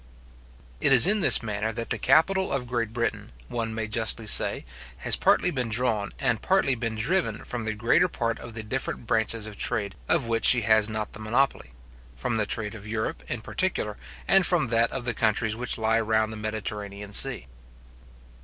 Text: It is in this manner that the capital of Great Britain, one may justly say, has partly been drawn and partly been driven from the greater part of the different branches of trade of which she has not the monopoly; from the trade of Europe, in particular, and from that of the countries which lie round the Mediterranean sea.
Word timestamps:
It 0.79 0.91
is 0.91 1.05
in 1.05 1.19
this 1.19 1.43
manner 1.43 1.71
that 1.73 1.91
the 1.91 1.99
capital 1.99 2.51
of 2.51 2.65
Great 2.65 2.91
Britain, 2.91 3.31
one 3.49 3.71
may 3.71 3.87
justly 3.87 4.25
say, 4.25 4.65
has 4.97 5.15
partly 5.15 5.51
been 5.51 5.69
drawn 5.69 6.11
and 6.17 6.41
partly 6.41 6.73
been 6.73 6.95
driven 6.95 7.43
from 7.43 7.65
the 7.65 7.75
greater 7.75 8.07
part 8.07 8.39
of 8.39 8.53
the 8.53 8.63
different 8.63 9.05
branches 9.05 9.45
of 9.45 9.57
trade 9.57 9.93
of 10.09 10.27
which 10.27 10.45
she 10.45 10.61
has 10.63 10.89
not 10.89 11.13
the 11.13 11.19
monopoly; 11.19 11.69
from 12.15 12.37
the 12.37 12.47
trade 12.47 12.73
of 12.73 12.87
Europe, 12.87 13.21
in 13.29 13.41
particular, 13.41 13.95
and 14.27 14.47
from 14.47 14.69
that 14.69 14.91
of 14.91 15.05
the 15.05 15.13
countries 15.13 15.55
which 15.55 15.77
lie 15.77 15.99
round 16.01 16.33
the 16.33 16.35
Mediterranean 16.37 17.13
sea. 17.13 17.45